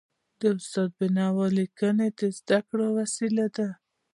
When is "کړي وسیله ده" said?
2.69-3.67